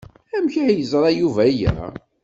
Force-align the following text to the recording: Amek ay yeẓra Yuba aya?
Amek 0.35 0.55
ay 0.63 0.71
yeẓra 0.77 1.09
Yuba 1.19 1.41
aya? 1.49 1.73